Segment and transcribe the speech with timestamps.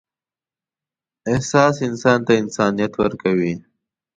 [1.31, 3.53] احساس انسان ته انسانیت ورکوي.